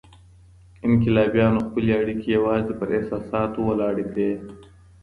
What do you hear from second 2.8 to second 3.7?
احساساتو